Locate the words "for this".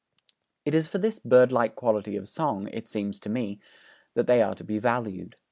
0.87-1.19